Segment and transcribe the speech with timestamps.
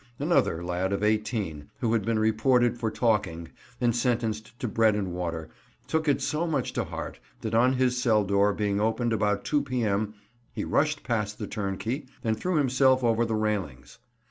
[0.17, 5.13] Another lad of 18, who had been reported for talking, and sentenced to bread and
[5.13, 5.51] water,
[5.85, 9.61] took it so much to heart that on his cell door being opened about 2
[9.61, 10.15] P.M.
[10.53, 13.99] he rushed past the turnkey, and threw himself over the railings.